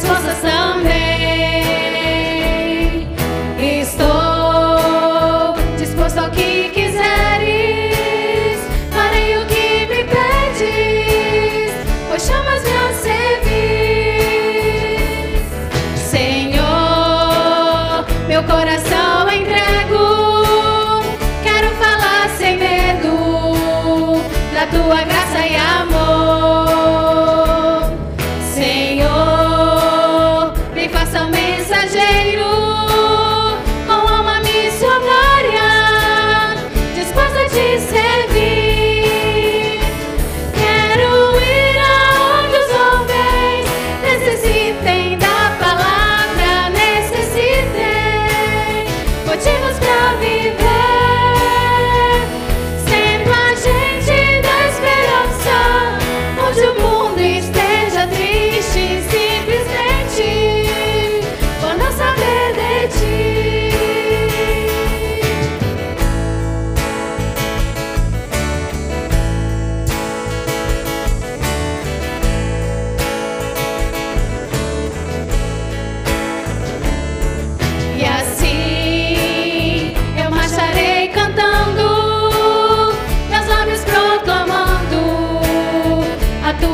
minhas 0.00 0.04
forças 0.04 0.38
também. 0.40 0.90
Estou 3.82 5.54
disposto 5.76 6.18
ao 6.18 6.30
que 6.30 6.70
quiseres, 6.70 8.58
farei 8.90 9.36
o 9.36 9.46
que 9.46 9.86
me 9.86 10.04
pedes, 10.04 11.74
pois 12.08 12.22
chamas-me 12.22 12.70
a 12.70 12.92
servir. 12.94 13.50
Senhor, 15.96 16.64
meu 18.26 18.42
coração 18.44 19.28
entrego, 19.30 21.02
quero 21.42 21.68
falar 21.76 22.28
sem 22.38 22.56
medo 22.56 24.24
da 24.54 24.66
tua 24.66 25.02
graça 25.04 25.46
e 25.46 25.56
amor. 25.56 26.59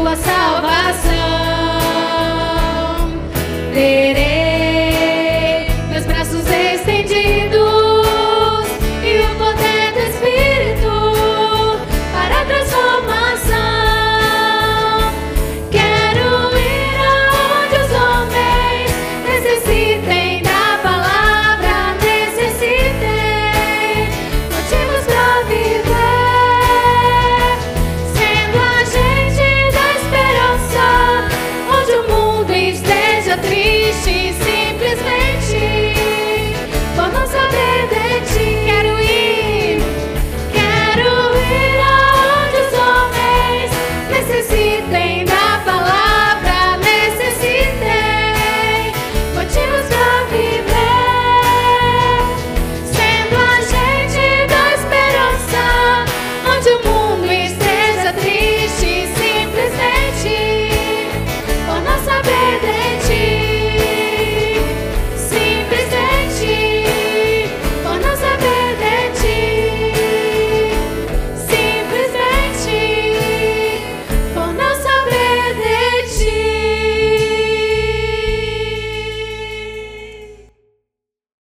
tua 0.07 0.15
salvação. 0.15 1.06